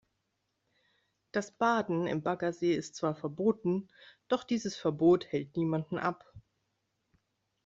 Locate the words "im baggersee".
2.07-2.73